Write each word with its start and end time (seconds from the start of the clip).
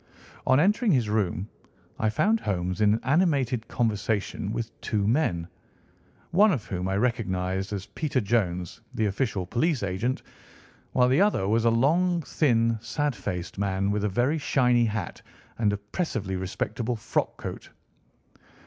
On 0.47 0.59
entering 0.59 0.91
his 0.93 1.09
room, 1.09 1.47
I 1.99 2.09
found 2.09 2.39
Holmes 2.39 2.81
in 2.81 2.99
animated 3.03 3.67
conversation 3.67 4.51
with 4.51 4.81
two 4.81 5.07
men, 5.07 5.47
one 6.31 6.51
of 6.51 6.65
whom 6.65 6.87
I 6.87 6.97
recognised 6.97 7.71
as 7.71 7.85
Peter 7.85 8.19
Jones, 8.19 8.81
the 8.95 9.05
official 9.05 9.45
police 9.45 9.83
agent, 9.83 10.23
while 10.93 11.07
the 11.07 11.21
other 11.21 11.47
was 11.47 11.65
a 11.65 11.69
long, 11.69 12.23
thin, 12.23 12.79
sad 12.81 13.15
faced 13.15 13.59
man, 13.59 13.91
with 13.91 14.03
a 14.03 14.09
very 14.09 14.39
shiny 14.39 14.85
hat 14.85 15.21
and 15.59 15.71
oppressively 15.71 16.35
respectable 16.35 16.95
frock 16.95 17.37
coat. 17.37 17.69